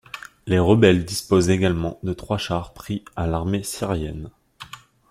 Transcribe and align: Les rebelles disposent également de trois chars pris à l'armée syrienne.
Les 0.47 0.57
rebelles 0.57 1.05
disposent 1.05 1.51
également 1.51 1.99
de 2.01 2.11
trois 2.13 2.39
chars 2.39 2.73
pris 2.73 3.05
à 3.15 3.27
l'armée 3.27 3.61
syrienne. 3.61 4.31